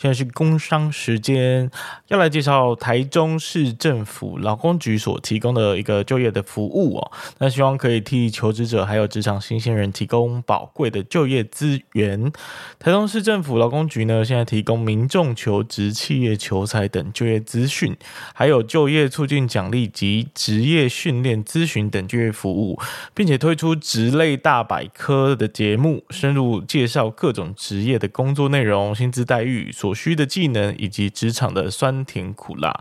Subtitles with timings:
[0.00, 1.70] 现在是工商时间，
[2.08, 7.12] 要来介绍台中市政府劳工局所提供的一个就业的服务哦。
[7.36, 12.32] 那希望可以替求职者还有职场新鲜人提供宝贵的就业资源。
[12.78, 17.94] 台中市政府劳工局呢，现在提供民众求职、企业求才等就业资讯，
[18.32, 22.80] 还有就业促进奖励及职业训练咨询等就业服务，
[23.12, 29.89] 并且推出职类大百科的节目，深入介绍各种职业的工作内容、薪资待遇所。
[29.90, 32.72] 所需的技能以及职场的酸甜苦辣，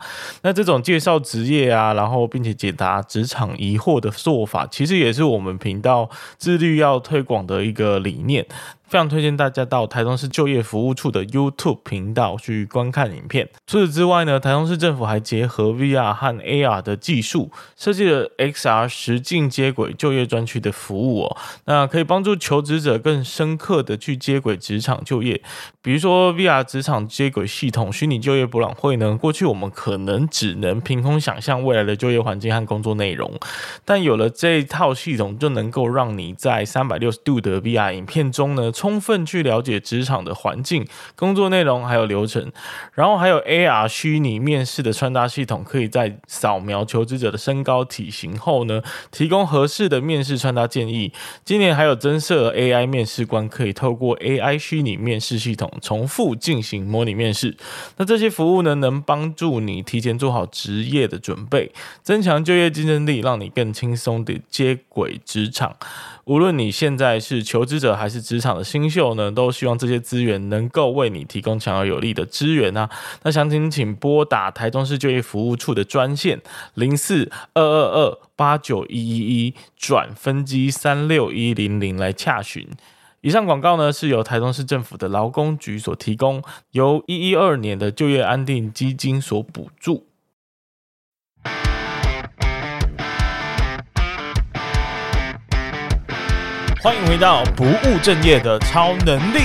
[0.44, 6.08] 那这种介绍职业啊，然后并且解答职场疑惑的做法，其实也是我们频道
[6.38, 8.46] 致力要推广的一个理念。
[8.90, 13.48] 非常推荐大家到台中市就业服务处的 YouTube 频道去观看影片。
[13.68, 21.38] 除此之外呢，台中市政府还结合 VR 和 AR 的技术，设计了 XR 实境接轨就业专区的服务哦。
[21.66, 25.40] 那可以帮助求职者更深刻的去接轨职场就业。
[25.84, 33.32] 比如说 VR 职场接轨系统虚拟就业博览会呢，过去我们可能只能凭空想象未来的就业环境和工作内容，
[33.86, 38.72] 但有了这一套系统，就能够让你在三百六十度的 VR 影片中呢。
[38.80, 42.50] 充分去了解职场的环境、工作内容还有流程，
[42.94, 51.12] 然后还有 AR 虚拟面试的穿搭系统，可以在扫描求职者的身高体型后呢，提供合适的面试穿搭建议。
[51.44, 57.58] 今年还有增设 AI 面试官，可以透过 AI 虚拟面试系统重复进行模拟面试。
[57.98, 65.76] 那这些服务呢，能帮助你提前做好职业的准备，增强就业竞争力，让你更轻松地接轨职场。
[66.26, 72.88] 无论你现在是求职者还是职场的新秀呢，都希望这些资源能够为你提供强而有力的资源啊。
[73.24, 76.40] 那详情请拨打台中市就业服务处的专线
[76.76, 82.68] 零四二二二八九一一一转分机三六一零零来洽询。
[83.22, 90.06] 以上广告呢是由台中市政府的劳工局所提供，由一一二年的就业安定基金所补助。
[96.82, 99.40] 欢迎回到不务正业的超能力。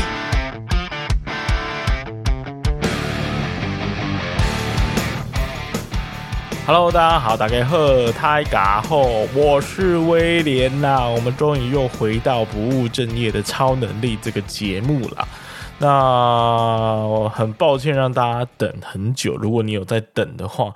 [6.65, 7.77] Hello，大家好，大家好，
[8.13, 8.99] 大家好，
[9.35, 11.09] 我是威廉呐。
[11.09, 15.27] 我们终于又回到不务正业的超能力这个节目了。
[15.81, 20.73] 那我很抱歉让大家等很久，如果你有在等的话，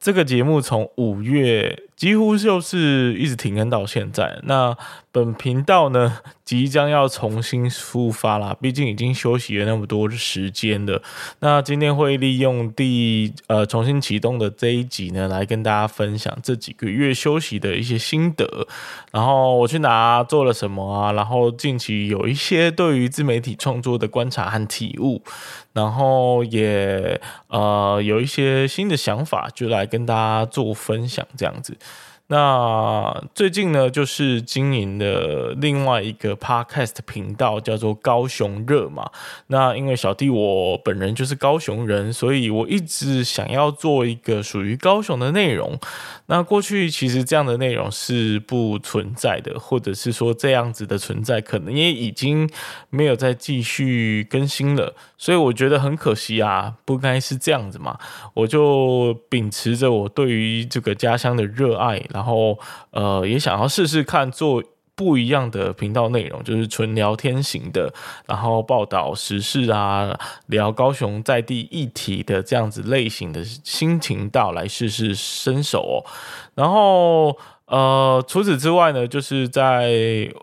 [0.00, 1.78] 这个节目从五月。
[1.98, 4.38] 几乎就是一直停更到现在。
[4.44, 4.76] 那
[5.10, 11.02] 本频道呢， 即将要重新出发啦，毕竟已经休息了那么多时间了。
[11.40, 18.68] 那今天会利用第呃重新启动的这一集呢，来跟大家分享这几个月休息的一些心得。
[19.10, 21.10] 然后我去哪做了什么啊？
[21.12, 25.20] 然后近期有一些对于自媒体创作的观察和体悟。
[25.74, 31.76] 然后也呃有一些新的想法，就来跟大家做分享这样子。
[32.30, 39.10] 那最近呢，就是经营的另外一个 podcast 频道，叫做高雄热嘛。
[39.46, 45.78] 那因为小弟我本人就是高雄人，所以我一直想要做一个属于高雄的内容。
[46.26, 52.46] 那过去其实这样的内容是不存在的，或者是说这样子的存在，可能也已经
[52.90, 54.94] 没有再继续更新了。
[55.16, 57.98] 所以我觉得很可惜啊，不该是这样子嘛。
[58.34, 61.98] 我就秉持着我对于这个家乡的热爱。
[62.18, 62.58] 然后，
[62.90, 64.60] 呃，也想要试试看做
[64.96, 67.94] 不一样的频道内容，就是纯聊天型的，
[68.26, 75.96] 然后报道时事啊，聊高雄在地议题的这样子类型的新频道来试试身手哦。
[76.56, 79.90] 然后，呃，除此之外呢，就是在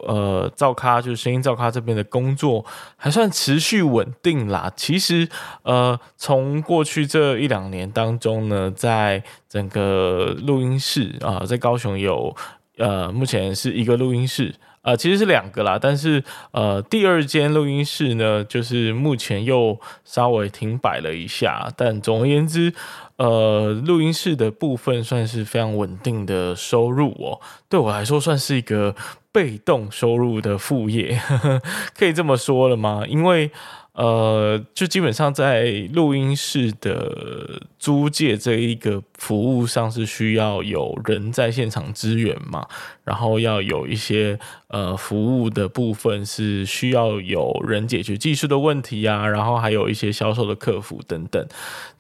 [0.08, 2.63] 呃造咖，就是声音造咖这边的工作
[2.96, 4.72] 还算持续稳定啦。
[4.75, 5.28] 其实，
[5.64, 12.35] 呃，从过去这一两年当中呢，在整个录音室啊、在高雄有
[12.78, 14.53] 呃，目前是一个录音室，
[14.85, 21.72] 呃，其实是两个啦，但是呃，第二间录音室呢，就是目前又稍微停摆了一下。
[21.76, 22.72] 但总而言之，
[23.17, 28.96] 呃，录音室的部分算是非常稳定的收入哦，对我来说算是一个
[29.35, 31.20] 被动收入的副业，
[31.99, 33.03] 可以这么说了吗？
[33.05, 33.52] 因为。
[33.97, 42.67] 呃，就基本上在录音室的租借这一个服务上是需要有人在现场支援嘛，
[43.05, 44.37] 然后要有一些
[44.67, 51.47] 呃服务的部分是需要有人解决技术的问题啊，然后还有一些销售的客服等等。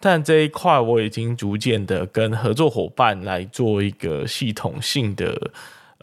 [0.01, 5.51] 但这一块我已经逐渐的跟合作伙伴来做一个系统性的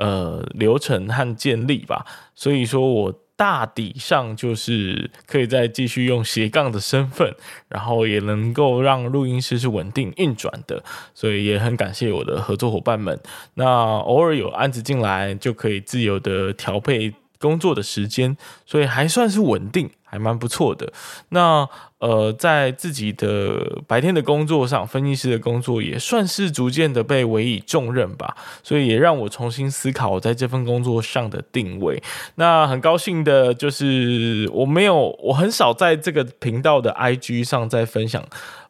[0.03, 2.05] 呃流程和建立吧，
[2.35, 3.19] 所以说我。
[3.35, 7.35] 大抵上就是可以再继续用斜杠的身份，
[7.69, 13.19] 然后也能够让录音室是稳定运转的，所以也很感谢我的合作伙伴们。
[13.55, 13.65] 那
[13.99, 19.91] 偶尔有案子进来，就可以自由的调配工作的时间，所以还算是稳定。
[20.13, 20.93] 还蛮不错的。
[21.31, 21.69] 那
[21.99, 28.37] 呃，在自己的白天的工作上，分析师的工作也算是逐渐的被委以重任吧。
[28.63, 32.03] 所以也让我重新思考我在这份工作上的定位。
[32.35, 38.23] 那很高兴的就是，我没有，我很少在这个频道的 IG 上在分享。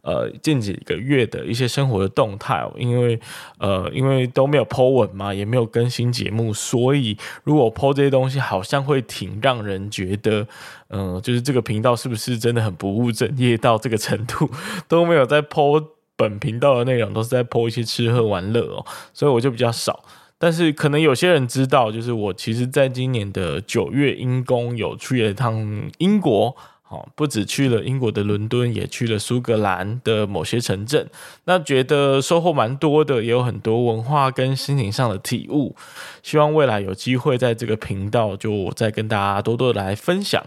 [0.03, 3.21] 呃，近几个月的一些生活的动态，因为
[3.59, 10.45] 呃，因为都没有 po 文嘛，也没有更新节目，所以如果 po 这些东西，好像会挺让人觉得，
[10.93, 14.49] 嗯、就是这个频道是不是真的很不务正业到这个程度，
[14.87, 15.85] 都没有在 po
[16.17, 20.05] 本频道的内容，都是在 po 一些吃喝玩乐哦，所以我就比较少。
[20.39, 26.57] 但是可能有些人知道，就是我其实在今年的九月因公有去了一趟英国。
[26.93, 31.09] 哦，不止去了英国的伦敦，也去了苏格兰的某些城镇，
[31.45, 35.75] 那觉得收获蛮多的，也有很多文化跟心情上的体悟。
[36.23, 40.45] 希望未来有机会在这个频道，就再跟大家多多来分享。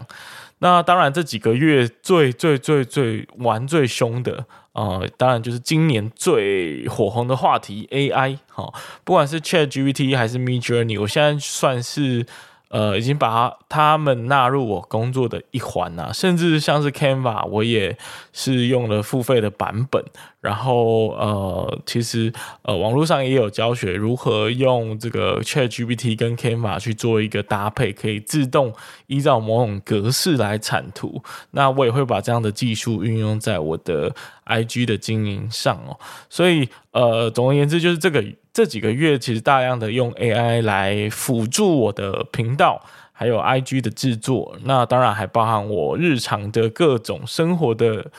[0.60, 8.38] 那当然，这几个月最最最最玩最凶的，呃，当然就是今年最火红的话题 AI。
[8.52, 8.72] 好，
[9.02, 12.24] 不管是 ChatGPT 还是 Midjourney，我现在算是。
[12.68, 17.96] 呃，已经把他们纳入我工作的一环啊，甚至像是 Canva，我也
[18.32, 20.04] 是用了付费的版本。
[20.40, 22.32] 然后呃，其实
[22.62, 28.72] 呃，网络上也有教学如何用这个 ChatGPT 跟 Canva 去做一个搭配，可以自动
[29.06, 31.22] 依照某种格式来产图。
[31.52, 34.14] 那我也会把这样的技术运用在我的
[34.46, 35.98] IG 的经营上哦。
[36.28, 38.24] 所以呃，总而言之，就是这个。
[38.56, 42.82] 这几个月其实大量的用 AI 来辅助我的频道，
[43.12, 48.10] 还有 IG 的制作，那当然还包含我日常的各种生活的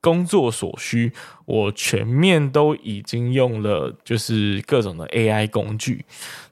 [0.00, 1.12] 工作所需，
[1.44, 6.04] 我全面都已经用了，就是各种的 AI 工具。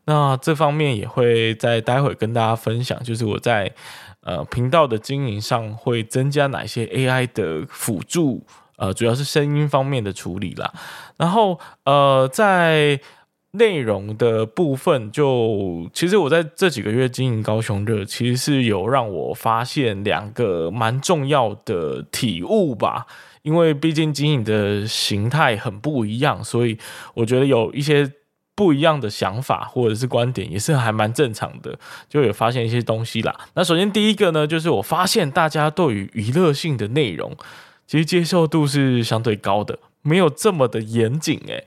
[0.04, 3.72] 那这方面也会在待会跟大家分享，就是我在
[4.20, 8.46] 呃频道的经营上会增加哪些 AI 的辅助，
[8.76, 10.72] 呃，主要是声音方面的处理啦。
[11.16, 13.00] 然后呃在
[13.52, 23.06] 内容的部分就，其实我在这几个月经营高雄热，其实是有让我发现两个蛮重要的体悟吧。
[23.42, 26.78] 因为毕竟经营的形态很不一样，所以
[27.12, 28.08] 我觉得有一些
[28.54, 31.76] 不一样的想法或者是观点，也是还蛮正常的。
[32.08, 33.36] 就有发现一些东西啦。
[33.54, 37.36] 那首先第一个呢，就是我发现大家对于娱乐性的内容，
[37.86, 39.78] 其实接受度是相对高的。
[40.04, 41.64] 没有这么的严谨诶，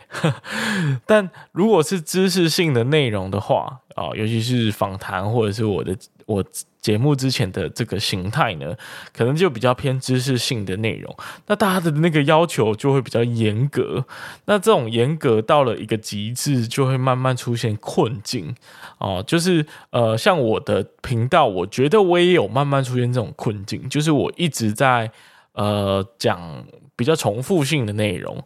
[1.08, 5.96] 但如果是知识性的内容的话啊，尤其是访谈或者是我的
[6.26, 6.44] 我
[6.82, 8.76] 节目之前的这个形态呢，
[9.14, 11.16] 可能就比较偏知识性的内容，
[11.48, 14.04] 那大家的那个要求就会比较严格，
[14.48, 18.54] 那这种严格到了一个极致，就会慢慢出现困境。
[18.98, 25.10] 哦，就是呃，像我的频道，我觉得我也有慢慢出现这种困境，就是我一直在
[25.56, 26.64] 呃讲。
[26.98, 28.42] 比较重复性的内容，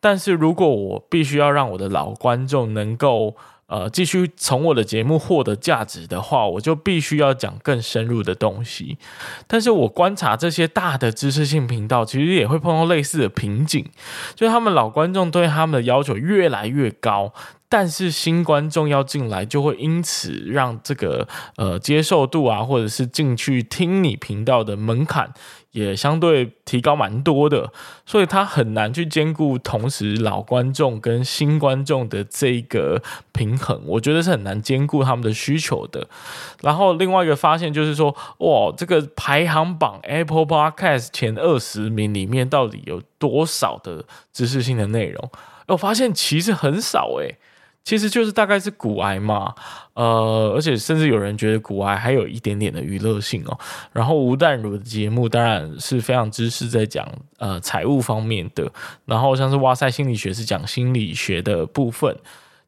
[0.00, 3.36] 但是如果我必须要让我的老观众能够
[3.68, 8.98] 呃继续从我的节目获得价值的话，我就必须要讲更深入的东西。
[9.46, 13.88] 但是我观察这些大的知识性频道，其实也会碰到类似的瓶颈，
[14.34, 17.32] 就是他们老观众对他们的要求越来越高。
[17.68, 25.32] 但是新观众要进来，就会因此让这个呃接受度啊，或者是进去听你频道的门槛
[25.74, 27.72] 也相对提高蛮多的，
[28.06, 33.02] 所以他很难去兼顾同时老观众跟新观众的这个
[33.32, 36.06] 平衡，我觉得是很难兼顾他们的需求的。
[36.62, 45.30] 然后另外一个发现就是说，哇，这个排行榜 Apple Podcast 前二十名里面到底有多少的知识性的内容？
[45.66, 47.36] 我发现其实很少诶。
[47.84, 49.54] 其实就是大概是股癌嘛，
[49.92, 53.58] 呃，而且甚至有人觉得股癌还有一点点的娱乐性哦。
[53.92, 58.72] 然后吴淡如的节目当然是非常知识在讲呃财务方面的，
[59.04, 62.16] 然后像是哇塞心理学是讲心理学的部分，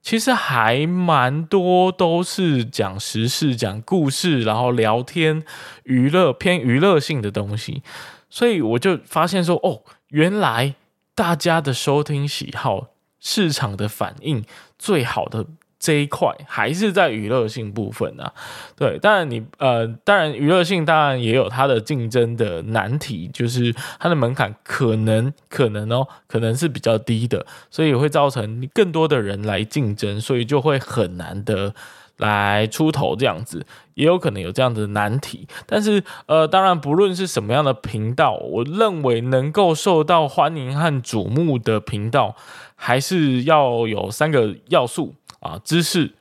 [0.03, 5.43] 其实还蛮多都是讲时事、讲故事，然后聊天、
[5.85, 7.83] 娱乐偏娱乐性的东西。
[8.29, 10.75] 所以我就发现说，哦，原来
[11.15, 12.89] 大家的收听喜好。
[13.21, 14.45] 市场的反应
[14.79, 15.47] 最好的
[15.79, 18.33] 这一块还是在娱乐性部分啊，
[18.77, 31.75] 对，当然你呃，当然娱乐性当然也有它的竞争的难题，就是它的门槛可能可能哦，可能是比较低的，所以会造成更多的人来竞争，所以就会很难的
[32.17, 35.47] 来出头这样子，也有可能有这样的难题。
[35.67, 42.35] 但是，呃，当然，不论是什么样的频道，我认为能够受到欢迎和瞩目的频道，
[42.77, 46.13] 还是要有三个要素啊：知识、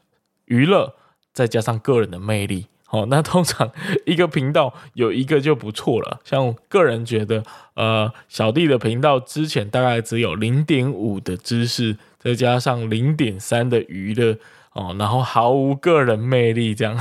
[0.46, 0.96] 娱乐，
[1.32, 2.66] 再加上个人的魅力。
[2.92, 3.70] 哦，那通常
[4.06, 6.22] 一个频道有一个就不错了。
[6.24, 7.44] 像个人觉得，
[7.74, 14.38] 呃，小弟的频道之前大概只有零点五的知识，再加上零点三的娱乐，
[14.74, 16.98] 哦，然后毫无个人魅力这样。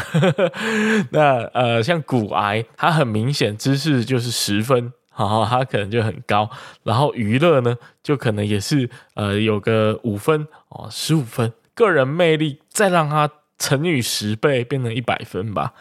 [1.13, 6.51] 那呃，像股癌，它很明显知识就是十分，好、哦，它可能就很高。
[6.83, 11.51] 然后娱乐呢，就可能也是呃有个五分哦，十五分。
[11.75, 13.31] 个人魅力再让它。
[13.57, 15.73] 乘以十倍变成一百分吧，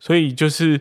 [0.00, 0.78] 所以就是，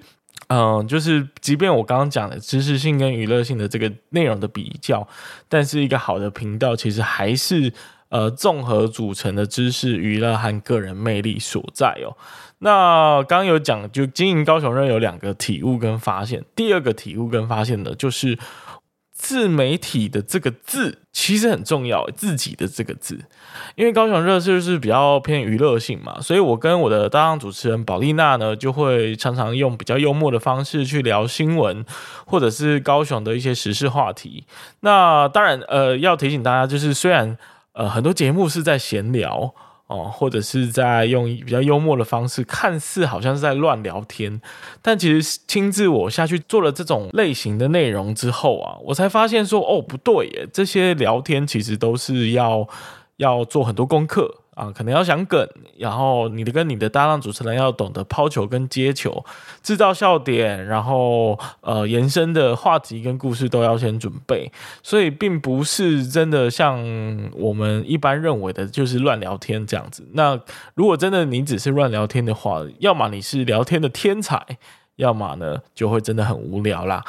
[0.47, 5.07] 嗯、就是，即便我刚刚讲的知识性跟娱乐性的这个内容的比较，
[5.47, 7.71] 但是一个好的频道其实还是
[8.09, 12.17] 呃综合组成的知识、娱乐和个人魅力所在哦。
[12.61, 18.39] 那刚有讲，就经营高雄热有两个体悟跟发现，第二个体悟跟发现呢，就是。
[19.13, 23.19] 自媒体的这个字其实很重要，自己的这个字，
[23.75, 31.85] 因为高雄热就是比较偏娱乐性嘛，所以我跟我的搭档主持人宝丽娜呢，就会常常用比较幽默的方式去聊新闻，
[32.25, 34.47] 或者是高雄的一些时事话题。
[34.79, 37.37] 那当然，呃，要提醒大家，就是虽然
[37.73, 39.53] 呃很多节目是在闲聊。
[39.91, 44.41] 哦，或者是在用比较幽默的方式，看似好像是在乱聊天，
[44.81, 52.67] 但其实亲自我下去做了这种类型的内容之后啊，我才发现说，哦，不对耶，这些聊天其实都是要
[53.17, 54.40] 要做很多功课。
[54.53, 59.23] 啊，可能要想梗，然后你的跟你的搭档主持人要懂得抛球跟接球，
[59.63, 64.51] 制造笑点，然后呃延伸的话题跟故事都要先准备，
[64.83, 66.77] 所以并不是真的像
[67.33, 70.05] 我们一般认为的，就是乱聊天这样子。
[70.11, 70.37] 那
[70.75, 74.45] 如果真的你只是乱聊天的话，要么你是聊天的天才，
[74.97, 77.05] 要么呢就会真的很无聊啦。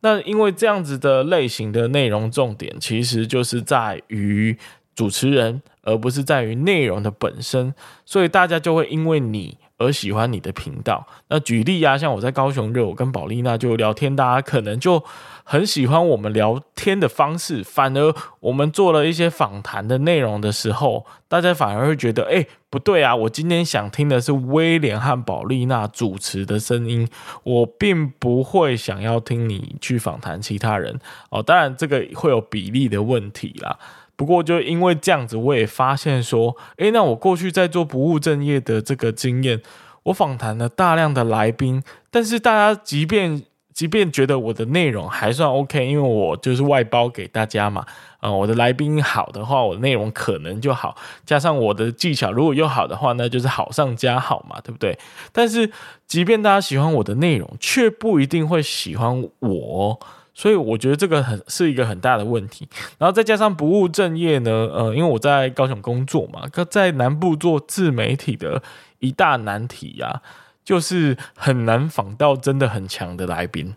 [0.00, 4.58] 那因为这样子的类型的内容重点，其实就是在于
[4.96, 5.62] 主持人。
[5.82, 11.06] 而不是在于内容的本身，所以大家就会因为你而喜欢你的频道。
[11.28, 15.02] 那举例啊，像我在高雄热，我跟宝丽娜就聊天，大家可能就
[15.42, 17.64] 很喜欢我们聊天的方式。
[17.64, 27.08] 反而我们做了一些访谈的内容的时候，大家反而会觉得，哎，不对啊，我今天想听的是威廉和宝丽娜主持的声音，
[27.42, 31.00] 我并不会想要听你去访谈其他人。
[31.30, 33.78] 哦，当然这个会有比例的问题啦。
[34.20, 39.62] 不过，就因为这样子，我也发现说，诶，那我过去在做不务正业的这个经验，
[40.02, 47.80] 我访谈了大量的来宾，但是大家即便即便觉得我的内容还算 OK，因为我就是外包给大家嘛，
[48.18, 54.98] 啊、呃，我的来宾好的话，我的内容可能就好，加上我的技巧如果又好的话，那就是好上加好嘛，对不对？
[55.32, 55.70] 但是，
[56.06, 59.98] 即便大家喜欢我的内容，却不一定会喜欢我。
[60.34, 62.68] 所以我觉得这个很是一个很大的问题，
[62.98, 68.62] 然后再加上不务正业呢，呃，因为我在高雄工作嘛，在南部做自媒体的
[69.00, 70.22] 一大难题呀、
[70.64, 73.74] 就是很难访到真的很强的来宾，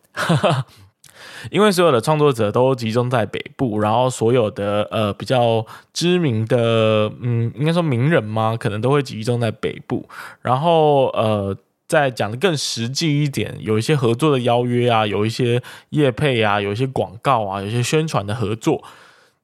[1.51, 10.07] 因为所有的创作者都集中在北部，然后所有的呃比较知名的，嗯，应该说名人嘛，可能都会集中在北部，
[10.41, 11.57] 然后呃。
[11.87, 18.83] 再讲的更实际一点，有一些合作的邀约啊，有一些业配啊，有一些广告啊，有些宣传的合作，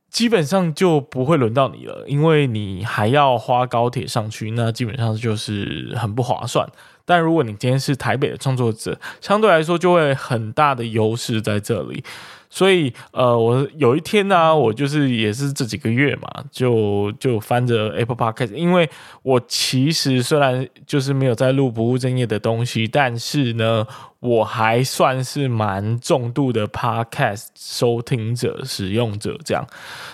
[0.10, 6.68] 基本上就不会轮到你了，因为你还要花高铁上去，那基本上就是很不划算。
[7.06, 12.04] 但如果你今天是台北的创作者，相对来说就会很大的优势在这里。
[12.52, 18.90] 所以，呃，我有一天呢、我就是也是这几个月嘛，就就翻着 Apple Podcast，因为
[19.22, 23.86] 我其实虽然就是没有在录不务正业的东西，但是呢，
[24.20, 29.68] 我还算是蛮重度的 Podcast 收听者、使用者这样。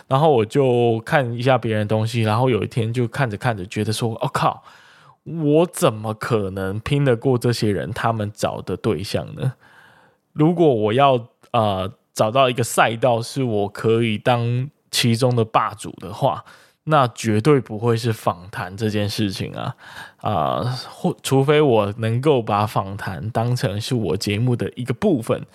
[0.10, 4.62] 然后我就看一下别人的东西，然后有一天就看着看着，觉得说：“我、哦、靠，
[5.24, 9.54] 我怎么可能拼得过这些人他们找的对象呢？
[10.34, 16.45] 如果我要呃。”找到一个赛道是我可以当其中的霸主的话，
[16.86, 19.75] 那绝对不会是访谈这件事情啊
[20.22, 20.63] 啊！
[20.89, 25.45] 或、除非我能够把访谈当成是我节目的一个部分，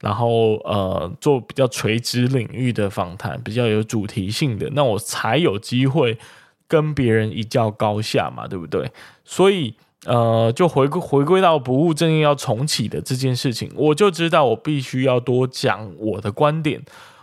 [0.00, 6.18] 然后呃做比较垂直领域的访谈，比较有主题性的，那我才有机会
[6.66, 8.90] 跟别人一较高下嘛，对不对？
[9.24, 9.74] 所以。
[10.06, 16.80] 呃，就回归回归到不务正业要重启的这件事情，我就知道我必须要多讲我的观点，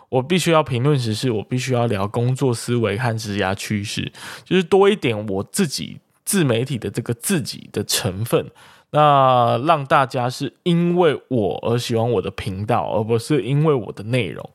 [0.09, 4.11] 我必须要评论时事，我必须要聊工作思维和职涯趋势，
[4.43, 8.45] 就是多一点我自己自媒体的这个自己的成分，
[8.91, 14.49] 那让大家是因为我而喜欢我的频道，而不是因为我的内容。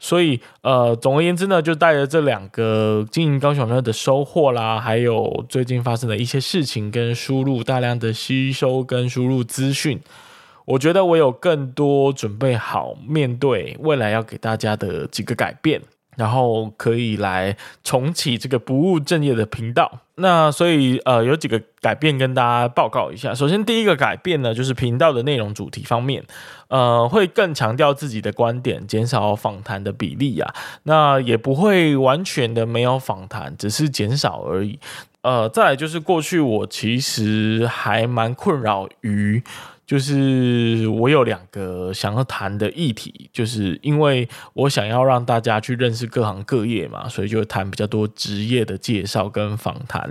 [0.00, 10.00] 所以，呃，总而言之呢，就带着这两个经营高雄乐的收获啦，还有最近发生的一些事情，跟输入大量的吸收跟输入资讯，
[10.64, 15.80] 我觉得我有更多准备好面对未来要给大家的几个改变。
[16.16, 20.00] 然后可以来重启这个不务正业的频道。
[20.20, 23.34] 那所以呃有几个改变跟大家报告一下。
[23.34, 26.24] 首先第一个改变呢，就是频道的内容主题方面，
[26.68, 30.54] 呃会更强调自己的观点，减少访谈的比例啊。
[30.84, 34.78] 那也不会完全的没有访谈，只是减少而已。
[35.22, 39.42] 呃，再来就是过去我其实还蛮困扰于。
[39.90, 50.08] 就是我有两个想要谈的议题，就是因为我想要让大家去认识各行各业嘛，所以就谈比较多职业的介绍跟访谈。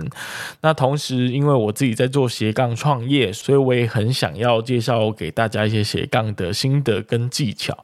[0.60, 7.82] 那同时，因为我自己在做斜杠创业，所以我也很想要介绍给大家一些斜杠的心得跟技巧。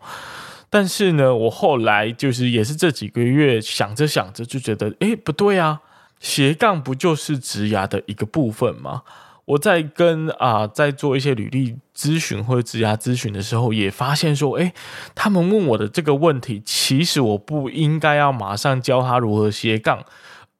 [0.69, 5.81] 但是呢，我后来就是也是这几个月想着想着就觉得，诶，不对啊，
[6.21, 9.00] 斜杠不就是职涯的一个部分吗？
[9.47, 14.73] 我在跟啊、在做一些履历咨询或者职涯咨询的时候，也发现说，诶，
[15.15, 20.05] 他们问我的这个问题，其实我不应该要马上教他如何斜杠，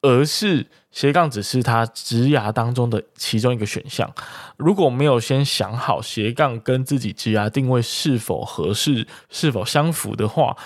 [0.03, 4.09] 而是斜杠只是他职涯当中的其中一个选项。
[4.57, 10.57] 如果没有先想好斜杠跟自己职涯定位是否合适、是否相符的话，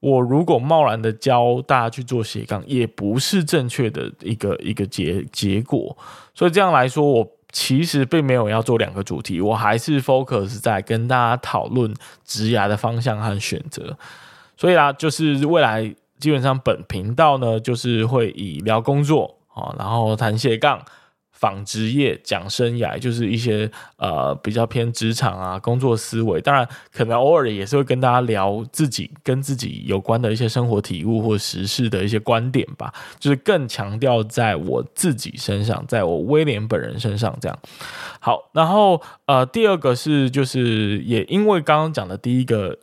[0.00, 5.96] 我如果贸然的教大家去做斜杠，也不是正确的一个一个结结果。
[6.34, 7.36] 所以这样来说，我。
[7.52, 13.96] 其实并没有要做两个主题，我还是 focus 在跟大家讨论职涯的方向和选择。
[14.56, 20.80] 所以啦，就是未来基本上本频道呢，就是会以聊工作啊，然后谈斜杠。
[21.40, 26.38] 访职业、讲生涯，就是一些呃比较偏职场啊工作思维。
[26.38, 32.92] 当然，可能偶尔也是会跟大家聊自己跟自己有关的一些生活体悟或时事的一些观点吧。
[33.18, 37.58] 就是更强调在我自己身上，在我威廉本人身上这样。
[38.20, 42.78] 好，然后呃第二个是就是也因为刚刚讲的第一个。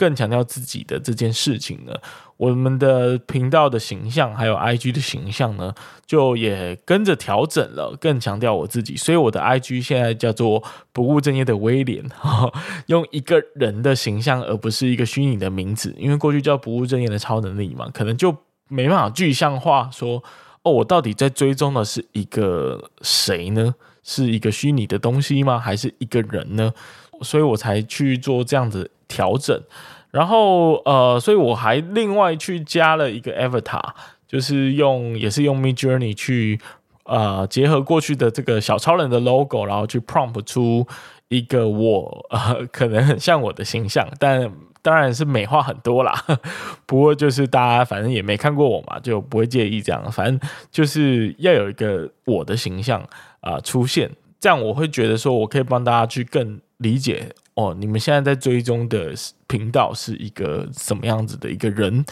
[0.00, 1.92] 更强调自己的这件事情呢，
[2.38, 5.74] 我们的频道的形象还有 IG 的形象呢，
[6.06, 8.96] 就也跟着调整了，更强调我自己。
[8.96, 12.02] 所以我的 IG 现在叫做不务正业的威廉，
[12.88, 15.94] 用一个人的形象，而不是一个虚拟的名字。
[15.98, 18.34] 因为过去叫不务正业的超能力嘛，可能就
[18.68, 20.24] 没办法具象化说，
[20.62, 23.74] 哦，我到底在追踪的是一个谁呢？
[24.02, 25.58] 是一个虚拟的东西吗？
[25.58, 26.72] 还是一个人呢？
[27.20, 29.62] 所以我才去做这样子调整，
[30.10, 33.90] 然后呃，所以我还另外去加了一个 avatar，
[34.26, 36.58] 就是用也是用 Midjourney 去
[37.04, 40.86] 呃结合过去的这个小超人的 logo，然后去 prompt 出
[41.28, 42.26] 一个我
[42.72, 46.14] 可能很像我的形象，但当然是美化很多啦。
[46.86, 50.10] 不过就是大家反正也没看过我嘛，就不会介意这样。
[50.10, 53.06] 反正就是要有一个我的形象
[53.42, 56.58] 啊、出现，这样我会觉得说我可以帮大家去更。
[56.80, 59.12] 理解哦，你们现在在追踪的
[59.46, 62.04] 频道是一个什么样子的一个人？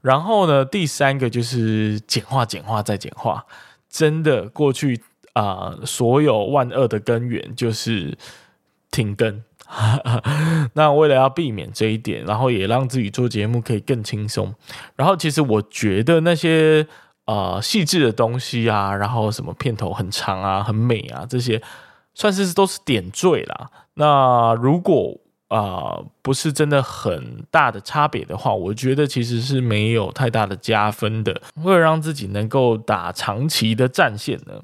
[0.00, 3.44] 然后呢，第三个就是简化、简化再简化。
[3.88, 5.00] 真的，过去
[5.34, 8.16] 啊、所有万恶的根源就是
[8.90, 9.42] 停更。
[10.72, 14.54] 那为了要避免这一点，然后也让自己做节目可以更轻松。
[14.96, 16.86] 然后，其实我觉得那些
[17.26, 21.62] 呃细致的东西啊，然后什么片头很长啊、很美啊这些。
[22.18, 23.70] 算是都是点缀啦。
[23.94, 25.16] 那如果
[25.50, 31.40] 啊、不是真的很大的差别的话，我觉得其实是没有太大的加分的。
[31.62, 34.60] 为了让自己能够打长期的战线呢，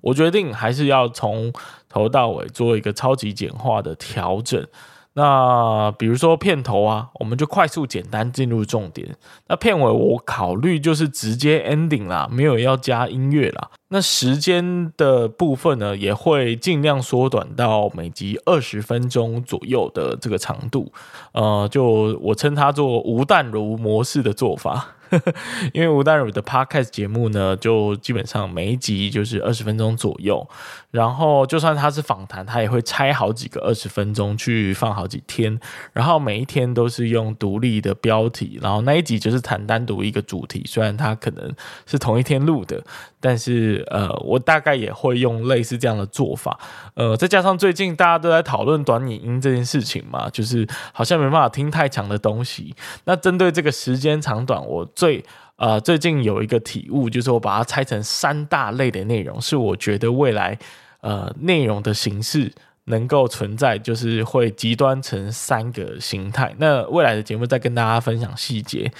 [0.00, 1.52] 我决定还是要从
[1.88, 4.66] 头到尾做一个超级简化的调整。
[5.12, 9.16] 那比如说片头啊，我们就快速简单进入重点。
[9.46, 13.70] 那片尾我考虑就是直接 ending 啦，没有要加音乐啦。
[13.94, 20.92] 那时间的部分呢，也会尽量缩短到每集二十分钟左右的这个长度。
[21.30, 24.96] 呃，就我称它做吴淡如模式的做法。
[25.72, 30.44] 因为吴淡如的 podcast 节目呢，就基本上每一集就是二十分钟左右，
[30.90, 35.60] 然后就算他是访谈，他也会拆好几个二十分钟去放好几天，
[35.92, 41.54] 然后每一天都是用独立的标题，然后那一集就是谈单独一个主题，虽然他可能
[41.86, 42.82] 是同一天录的，
[43.20, 46.58] 但是呃，我大概也会用类似这样的做法，
[46.94, 54.84] 呃，再加上最近大家都在讨论短影音这件事情嘛，就是好像没办法听太长的东西，那针对这个时间长短，我。
[54.94, 55.24] 最
[55.56, 60.58] 呃，最近有一个体悟，就是我把它拆成三大类的内容，是我觉得未来
[61.00, 62.52] 呃内容的形式
[62.84, 66.54] 能够存在，就是会极端成三个形态。
[66.58, 68.90] 那未来的节目再跟大家分享细节。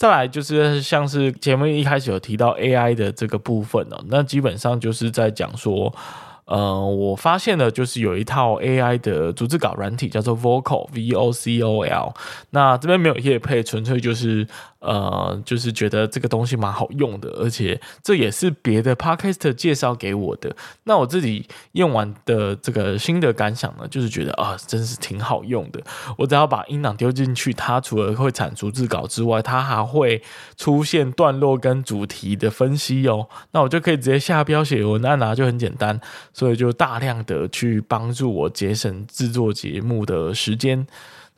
[0.00, 5.94] 再来就是像是前面一开始有提到 AI 的这个部分哦，那基本上就是在讲说。
[6.46, 12.12] 呃，我发现的，就是有一套 AI 的组织稿软体，叫做 Vocal V O C O L，。
[12.50, 14.44] 那这边没有业配，纯粹就是。
[14.80, 20.54] 呃，就是觉得这个东西蛮好用的，而且这也是别的 podcast 介绍给我的。
[20.84, 25.80] 那我自己用完的这个心得感想呢，就是觉得啊，真是挺好用的。
[26.16, 30.22] 我只要把音档丢进去，它除了会产逐字稿之外，它还会
[30.56, 33.28] 出现段落跟主题的分析哦。
[33.52, 36.00] 那我就可以直接下标写文案啊，就很简单。
[36.32, 40.86] 所以就大量的去帮助我节省制作节目的时间。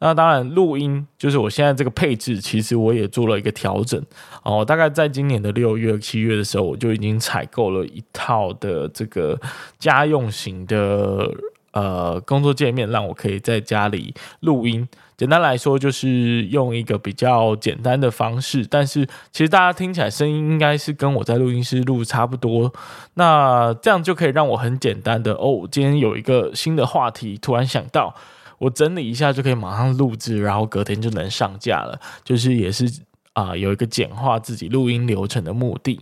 [0.04, 4.04] 那当然，录音就是我现在这个配置，其实我也做了一个调整
[4.42, 4.64] 哦。
[4.64, 9.40] 大概在今年的六月、七月的时候，我就已经采购了一套的这个
[9.78, 11.32] 家用型的
[11.70, 14.88] 呃工作界面，让我可以在家里录音。
[15.16, 22.72] 简单来说，就是用一个比较简单的方式，但是其实大家听起来声音应该是跟我在录音室录差不多。
[23.14, 28.12] 那这样就可以让我很简单的哦，今天有一个新的话题，突然想到。
[28.62, 31.98] 我整理一下就可以马上录制，然后隔天就能上架了。
[32.22, 32.88] 就是也是
[33.32, 35.98] 啊、有一个简化自己录音流程的目的。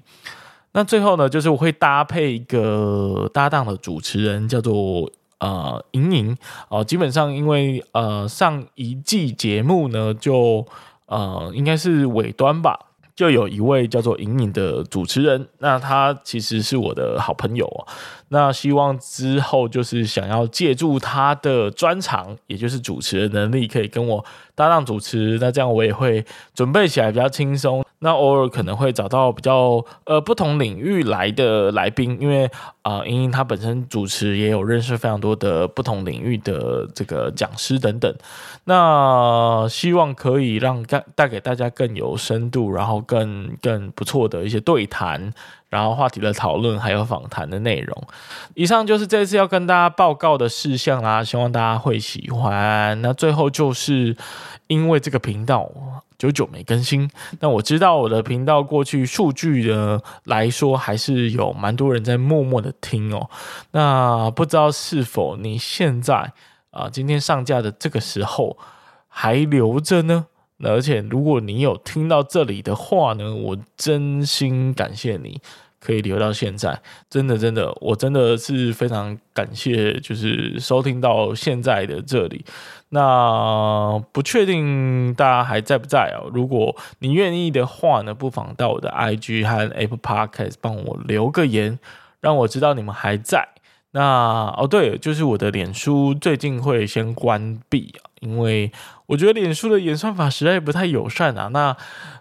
[0.72, 6.36] 那最后呢，就是我会搭配一个搭档的主持人，叫做呃莹莹
[6.68, 6.84] 哦。
[6.84, 10.66] 基本上因为呃上一季节目呢，就
[11.06, 12.78] 呃应该是尾端吧。
[13.20, 17.86] 就有一位叫做莹莹的主持人，那他其实是我的好朋友哦。
[18.28, 25.36] 那希望之后就是想要借助他的专长，也就是主持的能力，可以跟我搭档主持。
[25.38, 27.84] 那这样我也会准备起来比较轻松。
[28.02, 38.14] 那偶尔可能会找到比较呃不同领域来的来宾，因为啊，莹莹她本身主持也有认识非常多的不同领域的这个讲师等等。
[38.64, 45.32] 那希望可以让带带给大家更有深度，然后更更不错的一些对谈，
[45.68, 48.02] 然后话题的讨论，还有访谈的内容。
[48.54, 52.98] 以上就是这次要跟大家报告的事项啦，希望大家会喜欢。
[53.02, 54.16] 那最后就是
[54.68, 55.70] 因为这个频道。
[56.20, 63.30] 久久没更新，那我知道我的频道过去数据呢来说，还是有蛮多人在默默的听哦。
[63.70, 66.30] 那不知道是否你现在
[66.72, 68.58] 啊、今天上架的这个时候
[69.08, 70.26] 还留着呢？
[70.62, 75.40] 而且如果你有听到这里的话呢，我真心感谢你。
[75.82, 76.78] 可以留到现在，
[77.08, 82.44] 真的真的，我真的是非常感谢，就是收听到现在的这里。
[82.90, 86.30] 那不确定大家还在不在哦？
[86.34, 91.78] 如果你愿意的话呢，不妨到我的 IG 和 Apple Podcast 帮我留个言，
[92.20, 93.48] 让我知道你们还在。
[93.92, 98.70] 那哦对，就是我的脸书最近会先关闭，因为
[99.06, 101.48] 我觉得脸书的演算法实在不太友善啊。
[101.48, 101.76] 那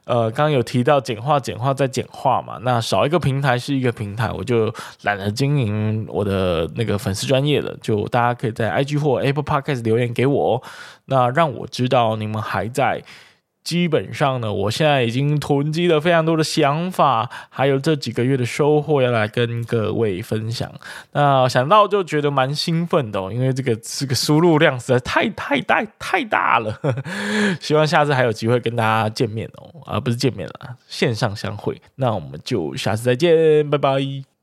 [0.05, 7.77] 呃，刚刚有提到简化、简化再简化嘛，那少一个平台是一个平台，我就懒得经营我的那个粉丝专业了。
[7.82, 10.63] 就大家可以在 IG 或 Apple Podcast 留言给我，
[11.05, 13.03] 那让我知道你们还在。
[13.63, 20.72] 基本上呢，我现在已经囤积了非常多的想法，还有这几个月的收获要来跟各位分享。
[21.12, 26.80] 那想到就觉得蛮兴奋的哦，因为这个这个输入量实在太太大太大了。
[27.60, 31.80] 希望下次还有机会跟大家见面哦，而不是见面了，线上相会。
[31.95, 34.28] 那我们就下次再见，拜拜。